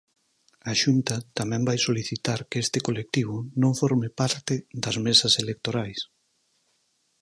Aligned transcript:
A 0.71 0.73
Xunta 0.81 1.15
tamén 1.37 1.61
vai 1.69 1.79
solicitar 1.87 2.39
que 2.49 2.57
este 2.65 2.79
colectivo 2.87 3.35
non 3.61 3.73
forme 3.81 4.09
parte 4.19 4.53
das 4.83 4.97
mesas 5.05 5.33
electorais. 5.43 5.99